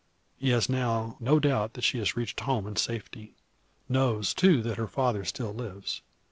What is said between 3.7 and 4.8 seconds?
knows, too, that